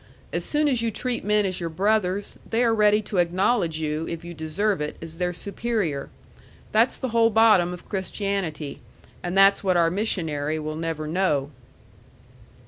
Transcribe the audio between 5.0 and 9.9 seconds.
their superior. That's the whole bottom of Christianity, and that's what